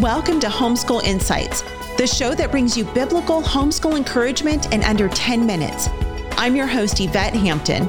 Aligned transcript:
Welcome 0.00 0.40
to 0.40 0.48
Homeschool 0.48 1.02
Insights, 1.04 1.62
the 1.96 2.06
show 2.06 2.34
that 2.34 2.50
brings 2.50 2.76
you 2.76 2.84
biblical 2.84 3.40
homeschool 3.40 3.96
encouragement 3.96 4.70
in 4.74 4.84
under 4.84 5.08
10 5.08 5.46
minutes. 5.46 5.88
I'm 6.32 6.54
your 6.54 6.66
host, 6.66 7.00
Yvette 7.00 7.32
Hampton. 7.32 7.86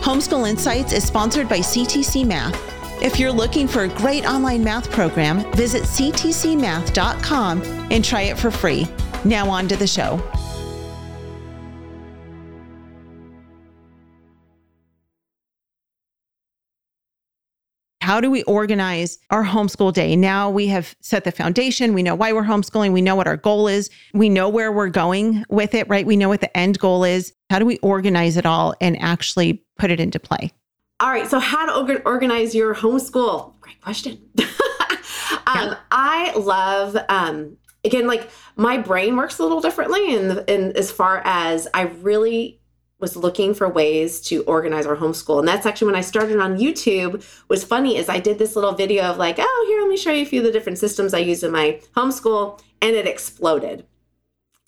Homeschool 0.00 0.50
Insights 0.50 0.92
is 0.92 1.04
sponsored 1.04 1.48
by 1.48 1.58
CTC 1.58 2.26
Math. 2.26 2.60
If 3.00 3.20
you're 3.20 3.30
looking 3.30 3.68
for 3.68 3.84
a 3.84 3.88
great 3.88 4.26
online 4.26 4.64
math 4.64 4.90
program, 4.90 5.48
visit 5.52 5.84
ctcmath.com 5.84 7.62
and 7.92 8.04
try 8.04 8.22
it 8.22 8.36
for 8.36 8.50
free. 8.50 8.88
Now, 9.24 9.48
on 9.48 9.68
to 9.68 9.76
the 9.76 9.86
show. 9.86 10.20
How 18.08 18.22
do 18.22 18.30
we 18.30 18.42
organize 18.44 19.18
our 19.28 19.44
homeschool 19.44 19.92
day? 19.92 20.16
Now 20.16 20.48
we 20.48 20.66
have 20.68 20.96
set 21.02 21.24
the 21.24 21.30
foundation. 21.30 21.92
We 21.92 22.02
know 22.02 22.14
why 22.14 22.32
we're 22.32 22.42
homeschooling. 22.42 22.94
We 22.94 23.02
know 23.02 23.14
what 23.14 23.26
our 23.26 23.36
goal 23.36 23.68
is. 23.68 23.90
We 24.14 24.30
know 24.30 24.48
where 24.48 24.72
we're 24.72 24.88
going 24.88 25.44
with 25.50 25.74
it, 25.74 25.86
right? 25.90 26.06
We 26.06 26.16
know 26.16 26.30
what 26.30 26.40
the 26.40 26.56
end 26.56 26.78
goal 26.78 27.04
is. 27.04 27.34
How 27.50 27.58
do 27.58 27.66
we 27.66 27.76
organize 27.80 28.38
it 28.38 28.46
all 28.46 28.74
and 28.80 28.98
actually 29.02 29.62
put 29.76 29.90
it 29.90 30.00
into 30.00 30.18
play? 30.18 30.54
All 31.00 31.10
right. 31.10 31.28
So, 31.28 31.38
how 31.38 31.66
to 31.66 32.02
organize 32.06 32.54
your 32.54 32.74
homeschool? 32.74 33.60
Great 33.60 33.82
question. 33.82 34.18
um, 35.46 35.76
I 35.90 36.32
love, 36.34 36.96
um, 37.10 37.58
again, 37.84 38.06
like 38.06 38.30
my 38.56 38.78
brain 38.78 39.18
works 39.18 39.38
a 39.38 39.42
little 39.42 39.60
differently. 39.60 40.14
And, 40.14 40.48
and 40.48 40.74
as 40.78 40.90
far 40.90 41.20
as 41.26 41.68
I 41.74 41.82
really 41.82 42.57
was 43.00 43.16
looking 43.16 43.54
for 43.54 43.68
ways 43.68 44.20
to 44.22 44.42
organize 44.44 44.86
our 44.86 44.96
homeschool. 44.96 45.38
And 45.38 45.46
that's 45.46 45.66
actually 45.66 45.86
when 45.86 45.96
I 45.96 46.00
started 46.00 46.40
on 46.40 46.58
YouTube 46.58 47.24
was 47.48 47.64
funny 47.64 47.96
is 47.96 48.08
I 48.08 48.18
did 48.18 48.38
this 48.38 48.56
little 48.56 48.72
video 48.72 49.04
of 49.04 49.18
like, 49.18 49.36
oh, 49.38 49.64
here, 49.68 49.80
let 49.80 49.88
me 49.88 49.96
show 49.96 50.12
you 50.12 50.22
a 50.22 50.26
few 50.26 50.40
of 50.40 50.46
the 50.46 50.52
different 50.52 50.78
systems 50.78 51.14
I 51.14 51.18
use 51.18 51.42
in 51.42 51.52
my 51.52 51.80
homeschool. 51.96 52.60
And 52.80 52.96
it 52.96 53.06
exploded. 53.06 53.84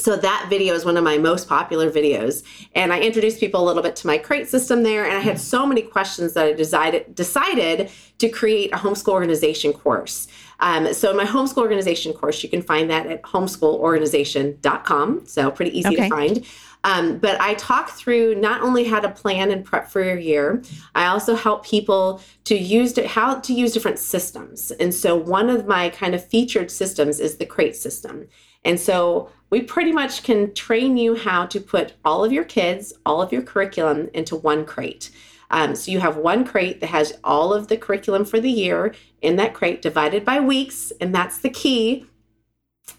So 0.00 0.16
that 0.16 0.46
video 0.48 0.74
is 0.74 0.84
one 0.84 0.96
of 0.96 1.04
my 1.04 1.18
most 1.18 1.48
popular 1.48 1.90
videos. 1.90 2.42
And 2.74 2.92
I 2.92 3.00
introduced 3.00 3.38
people 3.38 3.62
a 3.62 3.66
little 3.66 3.82
bit 3.82 3.96
to 3.96 4.06
my 4.06 4.16
crate 4.16 4.48
system 4.48 4.82
there. 4.82 5.04
And 5.04 5.16
I 5.16 5.20
had 5.20 5.38
so 5.38 5.66
many 5.66 5.82
questions 5.82 6.32
that 6.34 6.46
I 6.46 6.52
decided 6.52 7.14
decided 7.14 7.90
to 8.18 8.28
create 8.28 8.72
a 8.72 8.76
homeschool 8.76 9.12
organization 9.12 9.72
course. 9.72 10.28
Um, 10.60 10.92
so 10.94 11.14
my 11.14 11.24
homeschool 11.24 11.58
organization 11.58 12.12
course, 12.12 12.42
you 12.42 12.48
can 12.48 12.62
find 12.62 12.90
that 12.90 13.06
at 13.06 13.22
homeschoolorganization.com. 13.22 15.26
So 15.26 15.50
pretty 15.50 15.78
easy 15.78 15.88
okay. 15.88 16.08
to 16.08 16.08
find. 16.08 16.46
Um, 16.84 17.18
but 17.18 17.40
I 17.40 17.54
talk 17.54 17.90
through 17.90 18.36
not 18.36 18.62
only 18.62 18.84
how 18.84 19.00
to 19.00 19.10
plan 19.10 19.50
and 19.50 19.64
prep 19.64 19.90
for 19.90 20.02
your 20.02 20.18
year, 20.18 20.62
I 20.94 21.06
also 21.06 21.34
help 21.34 21.64
people 21.64 22.22
to 22.44 22.56
use 22.56 22.92
to, 22.94 23.06
how 23.06 23.40
to 23.40 23.52
use 23.52 23.72
different 23.72 23.98
systems. 23.98 24.70
And 24.72 24.94
so 24.94 25.16
one 25.16 25.50
of 25.50 25.66
my 25.66 25.90
kind 25.90 26.14
of 26.14 26.24
featured 26.24 26.70
systems 26.70 27.20
is 27.20 27.36
the 27.36 27.46
crate 27.46 27.76
system. 27.76 28.26
And 28.64 28.80
so 28.80 29.30
we 29.50 29.62
pretty 29.62 29.92
much 29.92 30.22
can 30.22 30.54
train 30.54 30.96
you 30.96 31.16
how 31.16 31.46
to 31.46 31.60
put 31.60 31.94
all 32.04 32.24
of 32.24 32.32
your 32.32 32.44
kids, 32.44 32.92
all 33.04 33.20
of 33.20 33.32
your 33.32 33.42
curriculum 33.42 34.08
into 34.14 34.36
one 34.36 34.64
crate. 34.64 35.10
Um, 35.50 35.74
so 35.74 35.90
you 35.90 35.98
have 35.98 36.16
one 36.16 36.44
crate 36.44 36.80
that 36.80 36.86
has 36.88 37.18
all 37.24 37.52
of 37.52 37.68
the 37.68 37.76
curriculum 37.76 38.24
for 38.24 38.40
the 38.40 38.50
year 38.50 38.94
in 39.20 39.36
that 39.36 39.52
crate 39.52 39.82
divided 39.82 40.24
by 40.24 40.40
weeks. 40.40 40.92
And 41.00 41.14
that's 41.14 41.38
the 41.38 41.50
key 41.50 42.06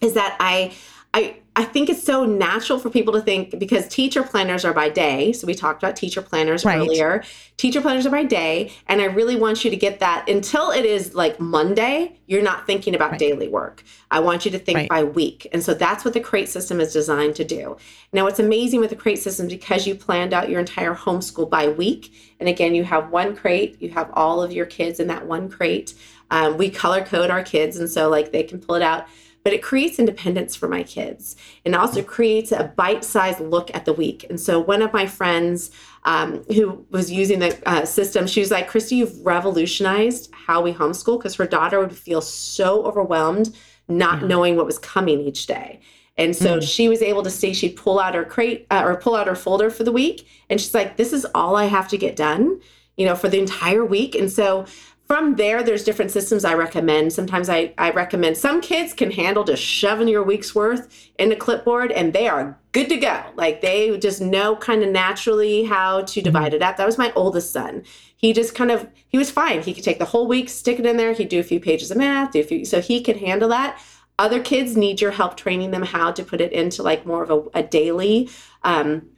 is 0.00 0.14
that 0.14 0.36
I 0.40 0.74
I 1.14 1.36
I 1.54 1.64
think 1.64 1.90
it's 1.90 2.02
so 2.02 2.24
natural 2.24 2.78
for 2.78 2.88
people 2.88 3.12
to 3.12 3.20
think 3.20 3.58
because 3.58 3.86
teacher 3.86 4.22
planners 4.22 4.64
are 4.64 4.72
by 4.72 4.88
day. 4.88 5.34
So 5.34 5.46
we 5.46 5.54
talked 5.54 5.82
about 5.82 5.96
teacher 5.96 6.22
planners 6.22 6.64
right. 6.64 6.78
earlier. 6.78 7.22
Teacher 7.58 7.82
planners 7.82 8.06
are 8.06 8.10
by 8.10 8.24
day. 8.24 8.72
And 8.86 9.02
I 9.02 9.04
really 9.04 9.36
want 9.36 9.62
you 9.62 9.70
to 9.70 9.76
get 9.76 10.00
that 10.00 10.26
until 10.30 10.70
it 10.70 10.86
is 10.86 11.14
like 11.14 11.38
Monday, 11.38 12.18
you're 12.26 12.42
not 12.42 12.66
thinking 12.66 12.94
about 12.94 13.12
right. 13.12 13.20
daily 13.20 13.48
work. 13.48 13.84
I 14.10 14.20
want 14.20 14.46
you 14.46 14.50
to 14.52 14.58
think 14.58 14.76
right. 14.76 14.88
by 14.88 15.04
week. 15.04 15.46
And 15.52 15.62
so 15.62 15.74
that's 15.74 16.06
what 16.06 16.14
the 16.14 16.20
crate 16.20 16.48
system 16.48 16.80
is 16.80 16.90
designed 16.94 17.36
to 17.36 17.44
do. 17.44 17.76
Now, 18.14 18.24
what's 18.24 18.40
amazing 18.40 18.80
with 18.80 18.88
the 18.88 18.96
crate 18.96 19.18
system 19.18 19.46
because 19.46 19.86
you 19.86 19.94
planned 19.94 20.32
out 20.32 20.48
your 20.48 20.60
entire 20.60 20.94
homeschool 20.94 21.50
by 21.50 21.68
week. 21.68 22.14
And 22.40 22.48
again, 22.48 22.74
you 22.74 22.84
have 22.84 23.10
one 23.10 23.36
crate, 23.36 23.76
you 23.80 23.90
have 23.90 24.10
all 24.14 24.42
of 24.42 24.52
your 24.52 24.66
kids 24.66 25.00
in 25.00 25.08
that 25.08 25.26
one 25.26 25.50
crate. 25.50 25.92
Um, 26.30 26.56
we 26.56 26.70
color 26.70 27.04
code 27.04 27.28
our 27.28 27.42
kids. 27.42 27.76
And 27.76 27.90
so, 27.90 28.08
like, 28.08 28.32
they 28.32 28.42
can 28.42 28.58
pull 28.58 28.76
it 28.76 28.82
out 28.82 29.06
but 29.44 29.52
it 29.52 29.62
creates 29.62 29.98
independence 29.98 30.54
for 30.54 30.68
my 30.68 30.82
kids. 30.82 31.36
And 31.64 31.74
also 31.74 32.02
creates 32.02 32.52
a 32.52 32.72
bite-sized 32.76 33.40
look 33.40 33.74
at 33.74 33.84
the 33.84 33.92
week. 33.92 34.24
And 34.28 34.40
so 34.40 34.60
one 34.60 34.82
of 34.82 34.92
my 34.92 35.06
friends 35.06 35.70
um, 36.04 36.44
who 36.44 36.84
was 36.90 37.10
using 37.10 37.38
the 37.38 37.56
uh, 37.68 37.84
system 37.84 38.26
she 38.26 38.40
was 38.40 38.50
like 38.50 38.68
Kristi 38.68 38.96
you've 38.96 39.24
revolutionized 39.24 40.32
how 40.32 40.60
we 40.60 40.72
homeschool 40.72 41.18
because 41.18 41.36
her 41.36 41.46
daughter 41.46 41.78
would 41.78 41.96
feel 41.96 42.20
so 42.20 42.84
overwhelmed 42.84 43.54
not 43.88 44.18
mm-hmm. 44.18 44.28
knowing 44.28 44.56
what 44.56 44.66
was 44.66 44.78
coming 44.78 45.20
each 45.20 45.46
day. 45.46 45.80
And 46.16 46.34
so 46.36 46.56
mm-hmm. 46.56 46.66
she 46.66 46.88
was 46.88 47.02
able 47.02 47.22
to 47.22 47.30
see 47.30 47.54
she'd 47.54 47.76
pull 47.76 47.98
out 47.98 48.14
her 48.14 48.24
crate 48.24 48.66
uh, 48.70 48.82
or 48.84 48.96
pull 48.96 49.14
out 49.14 49.28
her 49.28 49.34
folder 49.34 49.70
for 49.70 49.84
the 49.84 49.92
week. 49.92 50.26
And 50.50 50.60
she's 50.60 50.74
like 50.74 50.96
this 50.96 51.12
is 51.12 51.24
all 51.34 51.56
i 51.56 51.66
have 51.66 51.88
to 51.88 51.98
get 51.98 52.16
done 52.16 52.60
you 52.96 53.06
know 53.06 53.16
for 53.16 53.28
the 53.28 53.38
entire 53.38 53.84
week. 53.84 54.14
And 54.14 54.30
so 54.30 54.66
from 55.12 55.34
there, 55.34 55.62
there's 55.62 55.84
different 55.84 56.10
systems 56.10 56.42
I 56.42 56.54
recommend. 56.54 57.12
Sometimes 57.12 57.50
I, 57.50 57.74
I 57.76 57.90
recommend 57.90 58.38
some 58.38 58.62
kids 58.62 58.94
can 58.94 59.10
handle 59.10 59.44
just 59.44 59.62
shoving 59.62 60.08
your 60.08 60.22
week's 60.22 60.54
worth 60.54 61.10
in 61.18 61.30
a 61.30 61.36
clipboard 61.36 61.92
and 61.92 62.14
they 62.14 62.28
are 62.28 62.58
good 62.72 62.88
to 62.88 62.96
go. 62.96 63.22
Like 63.34 63.60
they 63.60 63.94
just 63.98 64.22
know 64.22 64.56
kind 64.56 64.82
of 64.82 64.88
naturally 64.88 65.64
how 65.64 66.00
to 66.00 66.20
mm-hmm. 66.20 66.24
divide 66.24 66.54
it 66.54 66.62
up. 66.62 66.78
That 66.78 66.86
was 66.86 66.96
my 66.96 67.12
oldest 67.14 67.52
son. 67.52 67.82
He 68.16 68.32
just 68.32 68.54
kind 68.54 68.70
of, 68.70 68.88
he 69.06 69.18
was 69.18 69.30
fine. 69.30 69.60
He 69.60 69.74
could 69.74 69.84
take 69.84 69.98
the 69.98 70.06
whole 70.06 70.26
week, 70.26 70.48
stick 70.48 70.78
it 70.78 70.86
in 70.86 70.96
there. 70.96 71.12
He'd 71.12 71.28
do 71.28 71.40
a 71.40 71.42
few 71.42 71.60
pages 71.60 71.90
of 71.90 71.98
math, 71.98 72.32
do 72.32 72.40
a 72.40 72.42
few, 72.42 72.64
so 72.64 72.80
he 72.80 73.02
could 73.02 73.18
handle 73.18 73.50
that. 73.50 73.78
Other 74.18 74.40
kids 74.40 74.78
need 74.78 75.02
your 75.02 75.10
help 75.10 75.36
training 75.36 75.72
them 75.72 75.82
how 75.82 76.12
to 76.12 76.24
put 76.24 76.40
it 76.40 76.52
into 76.52 76.82
like 76.82 77.04
more 77.04 77.22
of 77.22 77.30
a, 77.30 77.58
a 77.58 77.62
daily 77.62 78.30
um, 78.62 79.10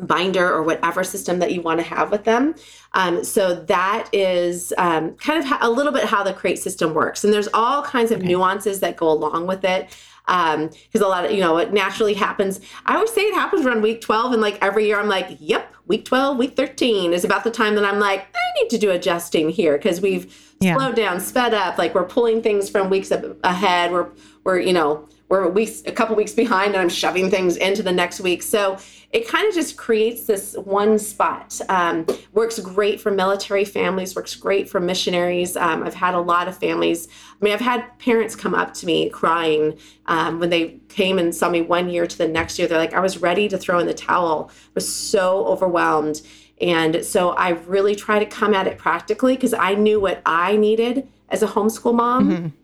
binder 0.00 0.50
or 0.50 0.62
whatever 0.62 1.02
system 1.02 1.38
that 1.40 1.52
you 1.52 1.60
want 1.60 1.80
to 1.80 1.84
have 1.84 2.10
with 2.10 2.24
them. 2.24 2.54
Um, 2.94 3.24
so 3.24 3.54
that 3.54 4.08
is 4.12 4.72
um, 4.78 5.14
kind 5.14 5.44
of 5.44 5.58
a 5.60 5.70
little 5.70 5.92
bit 5.92 6.04
how 6.04 6.22
the 6.22 6.32
crate 6.32 6.58
system 6.58 6.94
works. 6.94 7.24
And 7.24 7.32
there's 7.32 7.48
all 7.52 7.82
kinds 7.82 8.10
of 8.10 8.18
okay. 8.18 8.28
nuances 8.28 8.80
that 8.80 8.96
go 8.96 9.10
along 9.10 9.46
with 9.46 9.64
it. 9.64 9.88
Because 10.26 11.00
um, 11.00 11.02
a 11.02 11.08
lot 11.08 11.24
of, 11.24 11.30
you 11.30 11.40
know, 11.40 11.56
it 11.56 11.72
naturally 11.72 12.12
happens. 12.12 12.60
I 12.84 12.96
always 12.96 13.10
say 13.12 13.22
it 13.22 13.34
happens 13.34 13.64
around 13.64 13.80
week 13.80 14.02
12. 14.02 14.34
And 14.34 14.42
like 14.42 14.58
every 14.60 14.86
year 14.86 15.00
I'm 15.00 15.08
like, 15.08 15.38
yep, 15.40 15.74
week 15.86 16.04
12, 16.04 16.36
week 16.36 16.54
13 16.54 17.14
is 17.14 17.24
about 17.24 17.44
the 17.44 17.50
time 17.50 17.74
that 17.76 17.84
I'm 17.84 17.98
like, 17.98 18.20
I 18.20 18.62
need 18.62 18.68
to 18.70 18.78
do 18.78 18.90
adjusting 18.90 19.48
here 19.48 19.78
because 19.78 20.02
we've 20.02 20.54
yeah. 20.60 20.76
slowed 20.76 20.96
down, 20.96 21.20
sped 21.20 21.54
up. 21.54 21.78
Like 21.78 21.94
we're 21.94 22.04
pulling 22.04 22.42
things 22.42 22.68
from 22.68 22.90
weeks 22.90 23.10
ahead. 23.10 23.90
We're, 23.90 24.08
we're, 24.44 24.60
you 24.60 24.74
know, 24.74 25.08
we're 25.28 25.44
a, 25.44 25.48
weeks, 25.48 25.82
a 25.86 25.92
couple 25.92 26.16
weeks 26.16 26.32
behind 26.32 26.74
and 26.74 26.80
I'm 26.80 26.88
shoving 26.88 27.30
things 27.30 27.56
into 27.56 27.82
the 27.82 27.92
next 27.92 28.20
week. 28.20 28.42
So 28.42 28.78
it 29.10 29.26
kind 29.26 29.48
of 29.48 29.54
just 29.54 29.76
creates 29.76 30.24
this 30.24 30.54
one 30.54 30.98
spot. 30.98 31.58
Um, 31.68 32.06
works 32.32 32.58
great 32.58 33.00
for 33.00 33.10
military 33.10 33.64
families, 33.64 34.14
works 34.14 34.34
great 34.34 34.68
for 34.68 34.80
missionaries. 34.80 35.56
Um, 35.56 35.82
I've 35.82 35.94
had 35.94 36.14
a 36.14 36.20
lot 36.20 36.48
of 36.48 36.58
families. 36.58 37.08
I 37.40 37.44
mean, 37.44 37.54
I've 37.54 37.60
had 37.60 37.98
parents 37.98 38.36
come 38.36 38.54
up 38.54 38.74
to 38.74 38.86
me 38.86 39.08
crying 39.08 39.78
um, 40.06 40.40
when 40.40 40.50
they 40.50 40.80
came 40.88 41.18
and 41.18 41.34
saw 41.34 41.48
me 41.48 41.62
one 41.62 41.88
year 41.88 42.06
to 42.06 42.18
the 42.18 42.28
next 42.28 42.58
year. 42.58 42.68
They're 42.68 42.78
like, 42.78 42.94
I 42.94 43.00
was 43.00 43.18
ready 43.18 43.48
to 43.48 43.56
throw 43.56 43.78
in 43.78 43.86
the 43.86 43.94
towel, 43.94 44.50
I 44.50 44.70
was 44.74 44.92
so 44.92 45.46
overwhelmed. 45.46 46.22
And 46.60 47.04
so 47.04 47.30
I 47.30 47.50
really 47.50 47.94
try 47.94 48.18
to 48.18 48.26
come 48.26 48.52
at 48.52 48.66
it 48.66 48.78
practically 48.78 49.36
because 49.36 49.54
I 49.54 49.74
knew 49.74 50.00
what 50.00 50.20
I 50.26 50.56
needed 50.56 51.08
as 51.28 51.42
a 51.42 51.46
homeschool 51.46 51.94
mom. 51.94 52.30
Mm-hmm 52.30 52.57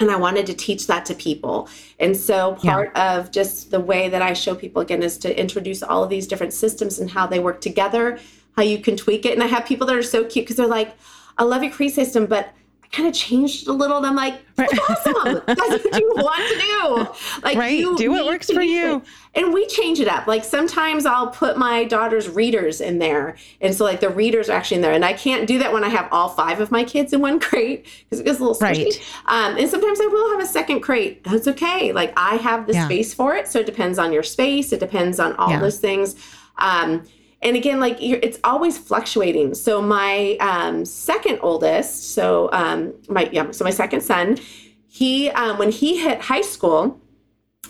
and 0.00 0.10
I 0.10 0.16
wanted 0.16 0.46
to 0.46 0.54
teach 0.54 0.86
that 0.86 1.04
to 1.06 1.14
people. 1.14 1.68
And 1.98 2.16
so 2.16 2.54
part 2.54 2.92
yeah. 2.94 3.18
of 3.18 3.30
just 3.30 3.70
the 3.70 3.80
way 3.80 4.08
that 4.08 4.22
I 4.22 4.32
show 4.32 4.54
people 4.54 4.82
again 4.82 5.02
is 5.02 5.18
to 5.18 5.40
introduce 5.40 5.82
all 5.82 6.04
of 6.04 6.10
these 6.10 6.26
different 6.26 6.52
systems 6.52 6.98
and 6.98 7.10
how 7.10 7.26
they 7.26 7.38
work 7.38 7.60
together, 7.60 8.18
how 8.56 8.62
you 8.62 8.78
can 8.78 8.96
tweak 8.96 9.26
it. 9.26 9.32
And 9.32 9.42
I 9.42 9.46
have 9.46 9.66
people 9.66 9.86
that 9.88 9.96
are 9.96 10.02
so 10.02 10.24
cute 10.24 10.44
because 10.44 10.56
they're 10.56 10.66
like, 10.66 10.96
I 11.36 11.44
love 11.44 11.62
your 11.62 11.72
crate 11.72 11.94
system, 11.94 12.26
but 12.26 12.52
kind 12.90 13.06
of 13.08 13.14
changed 13.14 13.68
a 13.68 13.72
little. 13.72 13.98
And 13.98 14.06
I'm 14.06 14.16
like, 14.16 14.40
that's 14.56 14.76
awesome. 14.78 15.42
That's 15.46 15.84
what 15.84 16.00
you 16.00 16.12
want 16.16 16.42
to 16.48 16.58
do. 16.58 17.42
Like, 17.42 17.56
right. 17.56 17.78
You 17.78 17.96
do 17.96 18.10
what 18.10 18.24
works 18.26 18.50
for 18.50 18.62
you. 18.62 19.02
And 19.34 19.52
we 19.52 19.66
change 19.66 20.00
it 20.00 20.08
up. 20.08 20.26
Like 20.26 20.42
sometimes 20.42 21.06
I'll 21.06 21.28
put 21.28 21.56
my 21.56 21.84
daughter's 21.84 22.28
readers 22.28 22.80
in 22.80 22.98
there. 22.98 23.36
And 23.60 23.74
so 23.74 23.84
like 23.84 24.00
the 24.00 24.08
readers 24.08 24.48
are 24.48 24.54
actually 24.54 24.76
in 24.76 24.82
there. 24.82 24.92
And 24.92 25.04
I 25.04 25.12
can't 25.12 25.46
do 25.46 25.58
that 25.60 25.72
when 25.72 25.84
I 25.84 25.88
have 25.88 26.08
all 26.10 26.30
five 26.30 26.60
of 26.60 26.70
my 26.70 26.82
kids 26.82 27.12
in 27.12 27.20
one 27.20 27.38
crate 27.40 27.86
because 28.04 28.20
it 28.20 28.24
gets 28.24 28.40
a 28.40 28.42
little 28.42 28.56
squishy. 28.56 28.86
Right. 28.86 29.04
Um, 29.26 29.58
and 29.58 29.68
sometimes 29.68 30.00
I 30.00 30.06
will 30.06 30.30
have 30.32 30.40
a 30.40 30.50
second 30.50 30.80
crate. 30.80 31.22
That's 31.24 31.46
okay. 31.46 31.92
Like 31.92 32.12
I 32.16 32.36
have 32.36 32.66
the 32.66 32.72
yeah. 32.72 32.86
space 32.86 33.14
for 33.14 33.36
it. 33.36 33.46
So 33.46 33.60
it 33.60 33.66
depends 33.66 33.98
on 33.98 34.12
your 34.12 34.24
space. 34.24 34.72
It 34.72 34.80
depends 34.80 35.20
on 35.20 35.34
all 35.36 35.50
yeah. 35.50 35.60
those 35.60 35.78
things. 35.78 36.16
Um, 36.56 37.04
and 37.42 37.56
again 37.56 37.80
like 37.80 37.96
it's 38.00 38.38
always 38.44 38.76
fluctuating. 38.78 39.54
So 39.54 39.80
my 39.80 40.36
um, 40.40 40.84
second 40.84 41.38
oldest 41.42 42.12
so 42.12 42.50
um, 42.52 42.94
my 43.08 43.28
yeah 43.32 43.50
so 43.50 43.64
my 43.64 43.70
second 43.70 44.00
son 44.02 44.38
he 44.86 45.30
um, 45.30 45.58
when 45.58 45.70
he 45.70 45.98
hit 45.98 46.20
high 46.20 46.42
school 46.42 47.00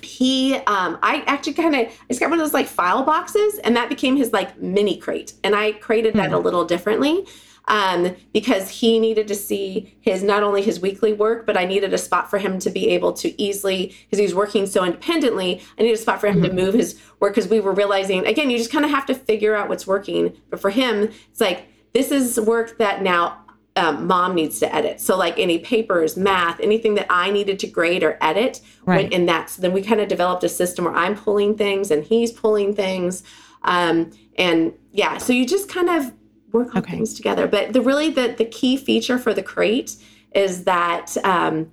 he 0.02 0.54
um 0.54 0.96
i 1.02 1.24
actually 1.26 1.54
kind 1.54 1.74
of 1.74 1.80
i 1.80 1.90
just 2.08 2.20
got 2.20 2.30
one 2.30 2.38
of 2.38 2.44
those 2.44 2.54
like 2.54 2.68
file 2.68 3.02
boxes 3.02 3.58
and 3.64 3.74
that 3.74 3.88
became 3.88 4.16
his 4.16 4.32
like 4.32 4.60
mini 4.60 4.96
crate. 4.96 5.32
And 5.42 5.54
i 5.54 5.72
created 5.72 6.14
that 6.14 6.26
mm-hmm. 6.26 6.34
a 6.34 6.38
little 6.38 6.64
differently 6.64 7.26
um, 7.68 8.16
because 8.32 8.68
he 8.70 8.98
needed 8.98 9.28
to 9.28 9.34
see 9.34 9.96
his 10.00 10.22
not 10.22 10.42
only 10.42 10.62
his 10.62 10.80
weekly 10.80 11.12
work, 11.12 11.46
but 11.46 11.56
I 11.56 11.64
needed 11.64 11.92
a 11.92 11.98
spot 11.98 12.28
for 12.28 12.38
him 12.38 12.58
to 12.60 12.70
be 12.70 12.88
able 12.88 13.12
to 13.14 13.40
easily 13.40 13.94
because 14.04 14.18
he 14.18 14.24
was 14.24 14.34
working 14.34 14.66
so 14.66 14.84
independently. 14.84 15.62
I 15.78 15.82
needed 15.82 15.94
a 15.94 16.02
spot 16.02 16.20
for 16.20 16.26
him 16.26 16.40
mm-hmm. 16.40 16.56
to 16.56 16.64
move 16.64 16.74
his 16.74 17.00
work 17.20 17.34
because 17.34 17.48
we 17.48 17.60
were 17.60 17.72
realizing 17.72 18.26
again, 18.26 18.50
you 18.50 18.58
just 18.58 18.72
kind 18.72 18.84
of 18.84 18.90
have 18.90 19.06
to 19.06 19.14
figure 19.14 19.54
out 19.54 19.68
what's 19.68 19.86
working. 19.86 20.36
But 20.50 20.60
for 20.60 20.70
him, 20.70 21.10
it's 21.30 21.40
like 21.40 21.68
this 21.92 22.10
is 22.10 22.40
work 22.40 22.78
that 22.78 23.02
now 23.02 23.44
um, 23.76 24.06
mom 24.06 24.34
needs 24.34 24.58
to 24.60 24.74
edit. 24.74 25.00
So 25.00 25.16
like 25.16 25.38
any 25.38 25.58
papers, 25.58 26.16
math, 26.16 26.58
anything 26.60 26.94
that 26.94 27.06
I 27.10 27.30
needed 27.30 27.58
to 27.60 27.66
grade 27.66 28.02
or 28.02 28.18
edit, 28.20 28.60
right. 28.86 29.12
and 29.12 29.28
that's 29.28 29.56
then 29.56 29.72
we 29.72 29.82
kind 29.82 30.00
of 30.00 30.08
developed 30.08 30.42
a 30.42 30.48
system 30.48 30.86
where 30.86 30.94
I'm 30.94 31.14
pulling 31.14 31.56
things 31.56 31.90
and 31.90 32.02
he's 32.02 32.32
pulling 32.32 32.74
things, 32.74 33.22
um, 33.62 34.10
and 34.36 34.72
yeah, 34.92 35.18
so 35.18 35.32
you 35.32 35.46
just 35.46 35.68
kind 35.68 35.90
of 35.90 36.12
work 36.52 36.74
on 36.74 36.82
okay. 36.82 36.92
things 36.92 37.14
together. 37.14 37.46
But 37.46 37.72
the 37.72 37.80
really 37.80 38.10
the 38.10 38.34
the 38.36 38.44
key 38.44 38.76
feature 38.76 39.18
for 39.18 39.34
the 39.34 39.42
crate 39.42 39.96
is 40.34 40.64
that. 40.64 41.16
Um, 41.24 41.72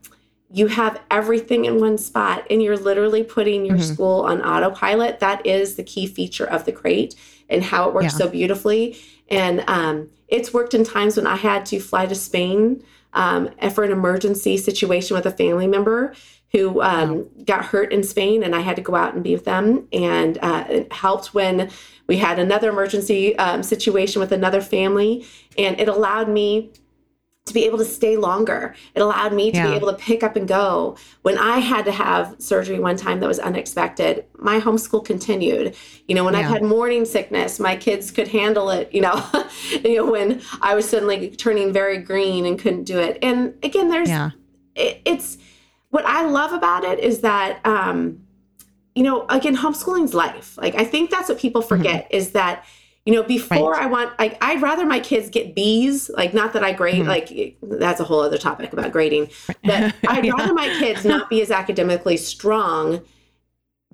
you 0.52 0.68
have 0.68 1.02
everything 1.12 1.66
in 1.66 1.82
one 1.82 1.98
spot 1.98 2.46
and 2.50 2.62
you're 2.62 2.78
literally 2.78 3.24
putting 3.24 3.66
your 3.66 3.76
mm-hmm. 3.76 3.94
school 3.94 4.22
on 4.22 4.42
autopilot. 4.42 5.20
That 5.20 5.46
is 5.46 5.76
the 5.76 5.84
key 5.84 6.08
feature 6.08 6.46
of 6.46 6.64
the 6.64 6.72
crate 6.72 7.16
and 7.50 7.64
how 7.64 7.90
it 7.90 7.96
works 7.96 8.14
yeah. 8.14 8.20
so 8.20 8.30
beautifully. 8.30 8.98
And 9.30 9.64
um, 9.68 10.10
it's 10.28 10.54
worked 10.54 10.74
in 10.74 10.84
times 10.84 11.18
when 11.18 11.28
I 11.28 11.36
had 11.36 11.66
to 11.68 11.80
fly 11.80 12.06
to 12.06 12.16
Spain 12.16 12.84
um, 13.14 13.50
for 13.74 13.84
an 13.84 13.92
emergency 13.92 14.58
situation 14.58 15.16
with 15.16 15.26
a 15.26 15.32
family 15.32 15.68
member 15.68 16.14
who 16.56 16.82
um, 16.82 17.18
wow. 17.18 17.26
got 17.44 17.66
hurt 17.66 17.92
in 17.92 18.02
Spain, 18.02 18.42
and 18.44 18.56
I 18.56 18.62
had 18.62 18.78
to 18.78 18.82
go 18.82 18.96
out 18.96 19.14
and 19.14 19.24
be 19.24 19.34
with 19.34 19.44
them. 19.44 19.88
And 19.92 20.38
uh, 20.42 20.66
it 20.70 20.94
helped 20.94 21.34
when 21.34 21.70
we 22.08 22.18
had 22.18 22.40
another 22.40 22.70
emergency 22.70 23.38
um, 23.38 23.62
situation 23.62 24.22
with 24.22 24.32
another 24.32 24.62
family, 24.62 25.26
and 25.58 25.80
it 25.80 25.90
allowed 25.90 26.30
me 26.30 26.72
to 27.46 27.54
be 27.54 27.66
able 27.66 27.78
to 27.78 27.86
stay 27.86 28.16
longer. 28.18 28.74
It 28.96 29.02
allowed 29.02 29.34
me 29.34 29.52
to 29.52 29.58
yeah. 29.58 29.68
be 29.68 29.74
able 29.76 29.92
to 29.92 29.98
pick 29.98 30.24
up 30.24 30.36
and 30.36 30.48
go. 30.48 30.98
When 31.22 31.38
I 31.38 31.60
had 31.60 31.86
to 31.86 31.92
have 31.92 32.36
surgery 32.40 32.80
one 32.80 32.96
time 32.96 33.20
that 33.20 33.28
was 33.28 33.38
unexpected, 33.38 34.26
my 34.40 34.60
homeschool 34.60 35.06
continued. 35.06 35.76
You 36.08 36.16
know, 36.16 36.24
when 36.24 36.34
yeah. 36.34 36.40
I've 36.40 36.46
had 36.46 36.64
morning 36.64 37.06
sickness, 37.06 37.60
my 37.60 37.76
kids 37.76 38.10
could 38.10 38.30
handle 38.30 38.72
it, 38.72 38.92
you 38.94 39.02
know, 39.02 39.24
you 39.84 39.98
know, 39.98 40.10
when 40.10 40.42
I 40.62 40.74
was 40.74 40.90
suddenly 40.90 41.30
turning 41.32 41.72
very 41.72 41.98
green 41.98 42.46
and 42.46 42.58
couldn't 42.58 42.86
do 42.86 42.98
it. 42.98 43.20
And 43.22 43.54
again, 43.62 43.90
there's 43.90 44.10
yeah. 44.10 44.32
it, 44.74 45.02
it's 45.06 45.38
what 45.96 46.06
I 46.06 46.26
love 46.26 46.52
about 46.52 46.84
it 46.84 47.00
is 47.00 47.22
that 47.22 47.66
um, 47.66 48.22
you 48.96 49.04
know, 49.04 49.26
again, 49.30 49.56
homeschooling's 49.56 50.14
life. 50.14 50.58
Like 50.58 50.76
I 50.76 50.84
think 50.84 51.10
that's 51.10 51.30
what 51.30 51.40
people 51.40 51.62
forget 51.62 52.04
mm-hmm. 52.04 52.18
is 52.18 52.32
that 52.32 52.66
you 53.06 53.14
know 53.14 53.22
before 53.22 53.74
right. 53.74 53.84
i 53.84 53.86
want 53.86 54.18
like 54.18 54.36
i'd 54.44 54.64
rather 54.64 54.84
my 54.84 55.00
kids 55.00 55.30
get 55.30 55.54
b's 55.54 56.10
like 56.18 56.34
not 56.34 56.54
that 56.54 56.64
i 56.64 56.74
grade 56.74 57.06
mm-hmm. 57.06 57.08
like 57.08 57.56
that's 57.62 58.00
a 58.00 58.04
whole 58.04 58.20
other 58.20 58.40
topic 58.40 58.74
about 58.74 58.92
grading 58.92 59.30
but 59.64 59.94
i'd 60.08 60.26
yeah. 60.26 60.32
rather 60.32 60.56
my 60.56 60.68
kids 60.80 61.06
not 61.06 61.30
be 61.30 61.40
as 61.40 61.52
academically 61.52 62.18
strong 62.18 63.00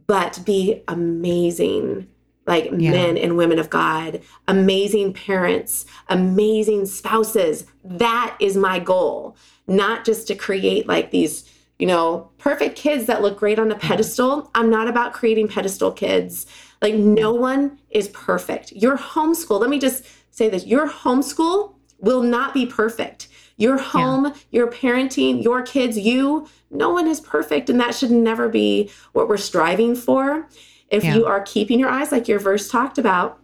but 0.07 0.39
be 0.45 0.81
amazing 0.87 2.07
like 2.47 2.71
yeah. 2.71 2.91
men 2.91 3.17
and 3.17 3.35
women 3.35 3.59
of 3.59 3.69
god 3.69 4.21
amazing 4.47 5.11
parents 5.11 5.85
amazing 6.07 6.85
spouses 6.85 7.65
that 7.83 8.37
is 8.39 8.55
my 8.55 8.79
goal 8.79 9.35
not 9.67 10.05
just 10.05 10.25
to 10.25 10.35
create 10.35 10.87
like 10.87 11.11
these 11.11 11.43
you 11.81 11.87
know 11.87 12.29
perfect 12.37 12.77
kids 12.77 13.07
that 13.07 13.21
look 13.21 13.37
great 13.37 13.59
on 13.59 13.71
a 13.71 13.75
pedestal 13.75 14.49
i'm 14.55 14.69
not 14.69 14.87
about 14.87 15.11
creating 15.11 15.47
pedestal 15.47 15.91
kids 15.91 16.45
like 16.81 16.95
no 16.95 17.33
one 17.33 17.79
is 17.89 18.07
perfect. 18.09 18.71
Your 18.71 18.97
homeschool, 18.97 19.59
let 19.59 19.69
me 19.69 19.79
just 19.79 20.03
say 20.31 20.49
this 20.49 20.65
your 20.65 20.89
homeschool 20.89 21.75
will 21.99 22.23
not 22.23 22.53
be 22.53 22.65
perfect. 22.65 23.27
Your 23.57 23.77
home, 23.77 24.25
yeah. 24.25 24.33
your 24.49 24.67
parenting, 24.71 25.43
your 25.43 25.61
kids, 25.61 25.97
you, 25.97 26.47
no 26.71 26.89
one 26.89 27.07
is 27.07 27.19
perfect. 27.19 27.69
And 27.69 27.79
that 27.79 27.93
should 27.93 28.09
never 28.09 28.49
be 28.49 28.89
what 29.11 29.27
we're 29.27 29.37
striving 29.37 29.95
for. 29.95 30.47
If 30.89 31.03
yeah. 31.03 31.15
you 31.15 31.25
are 31.27 31.41
keeping 31.41 31.79
your 31.79 31.89
eyes, 31.89 32.11
like 32.11 32.27
your 32.27 32.39
verse 32.39 32.69
talked 32.69 32.97
about, 32.97 33.39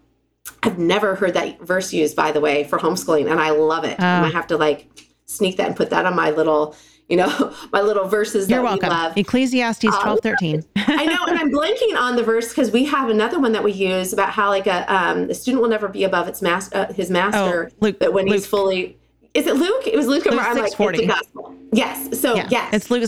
I've 0.64 0.80
never 0.80 1.14
heard 1.14 1.36
that 1.36 1.62
verse 1.62 1.94
used, 1.94 2.16
by 2.16 2.32
the 2.32 2.42
way, 2.42 2.64
for 2.64 2.80
homeschooling, 2.80 3.30
and 3.30 3.40
I 3.40 3.52
love 3.52 3.84
it. 3.84 4.00
Uh, 4.00 4.06
I 4.06 4.22
might 4.22 4.34
have 4.34 4.48
to 4.48 4.58
like 4.58 4.90
sneak 5.26 5.58
that 5.58 5.68
and 5.68 5.76
put 5.76 5.92
that 5.92 6.06
on 6.06 6.16
my 6.16 6.32
little 6.32 6.76
you 7.10 7.18
know, 7.18 7.54
my 7.72 7.82
little 7.82 8.08
verses 8.08 8.50
You're 8.50 8.62
welcome. 8.62 8.90
love. 8.90 9.18
Ecclesiastes 9.18 9.86
um, 9.86 10.02
12, 10.02 10.20
13. 10.22 10.64
I 10.76 11.06
know, 11.06 11.26
and 11.28 11.38
I'm 11.38 11.52
blanking 11.52 11.98
on 11.98 12.16
the 12.16 12.24
verse 12.24 12.50
because 12.50 12.72
we 12.72 12.86
have 12.86 13.10
another 13.10 13.40
one 13.40 13.52
that 13.54 13.64
we 13.64 13.72
use 13.72 14.14
about 14.14 14.30
how 14.30 14.50
like 14.50 14.68
a 14.68 14.94
um, 14.94 15.28
the 15.28 15.34
student 15.34 15.62
will 15.62 15.70
never 15.70 15.88
be 15.88 16.04
above 16.04 16.28
its 16.28 16.42
master, 16.42 16.78
uh, 16.78 16.94
his 16.94 17.10
master, 17.10 17.70
oh, 17.72 17.76
Luke, 17.80 17.98
but 18.00 18.14
when 18.14 18.26
Luke. 18.26 18.36
he's 18.36 18.46
fully, 18.46 18.98
is 19.34 19.48
it 19.48 19.56
Luke? 19.56 19.88
It 19.88 19.96
was 19.96 20.08
Luke. 20.08 20.26
Luke 20.26 20.34
I'm 20.40 20.58
like, 20.58 20.68
it's 20.68 20.76
the 20.78 21.08
gospel. 21.08 21.56
Yes. 21.72 22.20
So 22.20 22.36
yeah, 22.36 22.48
yes, 22.50 22.74
it's 22.74 22.92
Luke. 22.92 23.04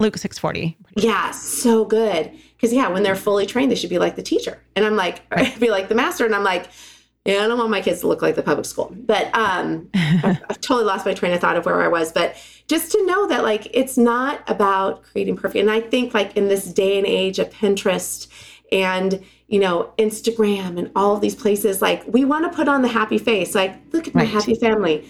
Luke 0.00 0.16
640. 0.16 0.76
Yeah, 0.96 1.32
so 1.32 1.84
good. 1.84 2.30
Because 2.56 2.72
yeah, 2.72 2.88
when 2.88 3.02
they're 3.02 3.16
fully 3.16 3.46
trained, 3.46 3.70
they 3.70 3.76
should 3.76 3.90
be 3.90 3.98
like 3.98 4.16
the 4.16 4.22
teacher. 4.22 4.62
And 4.76 4.84
I'm 4.84 4.96
like, 4.96 5.22
right. 5.30 5.58
be 5.58 5.70
like 5.70 5.88
the 5.88 5.94
master. 5.94 6.24
And 6.24 6.34
I'm 6.34 6.44
like, 6.44 6.68
yeah, 7.24 7.44
I 7.44 7.48
don't 7.48 7.58
want 7.58 7.70
my 7.70 7.80
kids 7.80 8.00
to 8.00 8.08
look 8.08 8.22
like 8.22 8.36
the 8.36 8.42
public 8.42 8.64
school. 8.64 8.94
But 8.96 9.34
um, 9.34 9.90
I've, 9.94 10.42
I've, 10.48 10.60
totally 10.60 10.84
lost 10.84 11.04
my 11.04 11.14
train 11.14 11.32
of 11.32 11.40
thought 11.40 11.56
of 11.56 11.66
where 11.66 11.82
I 11.82 11.88
was. 11.88 12.12
But 12.12 12.36
just 12.68 12.92
to 12.92 13.04
know 13.06 13.26
that 13.26 13.42
like 13.42 13.68
it's 13.72 13.96
not 13.98 14.42
about 14.46 15.02
creating 15.02 15.36
perfect. 15.36 15.60
And 15.60 15.70
I 15.70 15.80
think 15.80 16.14
like 16.14 16.36
in 16.36 16.48
this 16.48 16.66
day 16.66 16.98
and 16.98 17.06
age 17.06 17.38
of 17.38 17.50
Pinterest 17.50 18.28
and 18.70 19.24
you 19.48 19.58
know 19.58 19.92
Instagram 19.98 20.78
and 20.78 20.90
all 20.94 21.14
of 21.14 21.20
these 21.20 21.34
places, 21.34 21.82
like 21.82 22.04
we 22.06 22.24
want 22.24 22.50
to 22.50 22.54
put 22.54 22.68
on 22.68 22.82
the 22.82 22.88
happy 22.88 23.18
face. 23.18 23.54
Like 23.54 23.74
look 23.92 24.06
at 24.06 24.14
my 24.14 24.24
happy 24.24 24.54
family. 24.54 25.08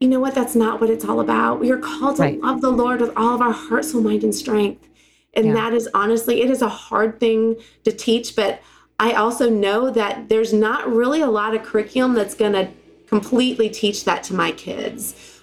You 0.00 0.08
know 0.08 0.20
what? 0.20 0.34
That's 0.34 0.54
not 0.54 0.80
what 0.80 0.90
it's 0.90 1.04
all 1.04 1.20
about. 1.20 1.60
We 1.60 1.70
are 1.70 1.78
called 1.78 2.16
to 2.16 2.22
right. 2.22 2.40
love 2.40 2.60
the 2.60 2.70
Lord 2.70 3.00
with 3.00 3.12
all 3.16 3.34
of 3.34 3.40
our 3.40 3.52
heart, 3.52 3.86
soul, 3.86 4.02
mind, 4.02 4.22
and 4.22 4.34
strength. 4.34 4.86
And 5.32 5.46
yeah. 5.46 5.52
that 5.54 5.72
is 5.72 5.88
honestly, 5.94 6.42
it 6.42 6.50
is 6.50 6.62
a 6.62 6.68
hard 6.68 7.18
thing 7.18 7.56
to 7.84 7.92
teach, 7.92 8.36
but 8.36 8.60
I 8.98 9.12
also 9.12 9.48
know 9.48 9.90
that 9.90 10.28
there's 10.28 10.52
not 10.52 10.90
really 10.92 11.20
a 11.20 11.30
lot 11.30 11.54
of 11.54 11.62
curriculum 11.62 12.14
that's 12.14 12.34
going 12.34 12.52
to 12.52 12.68
completely 13.06 13.68
teach 13.68 14.04
that 14.04 14.22
to 14.24 14.34
my 14.34 14.52
kids. 14.52 15.42